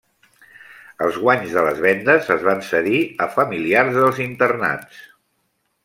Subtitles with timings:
[1.07, 5.07] Els guanys de les vendes es van cedir a familiars dels internats.